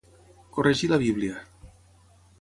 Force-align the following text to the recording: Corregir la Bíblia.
Corregir 0.55 0.89
la 0.93 0.97
Bíblia. 1.03 1.47